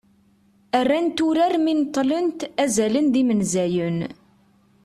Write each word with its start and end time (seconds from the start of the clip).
rrant 0.83 1.17
urar 1.27 1.53
mi 1.63 1.73
neṭṭlent 1.79 2.39
"azalen 2.63 3.07
d 3.13 3.15
yimenzayen" 3.19 3.99